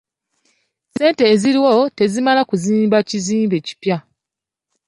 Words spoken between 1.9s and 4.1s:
tezimala kuzimba kizimbe kipya.